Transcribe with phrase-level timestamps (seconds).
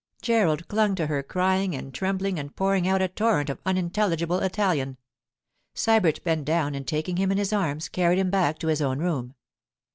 [0.23, 4.97] Gerald clung to her, crying and trembling and pouring out a torrent of unintelligible Italian.
[5.75, 8.97] Sybert bent down, and taking him in his arms, carried him back to his own
[8.97, 9.35] room.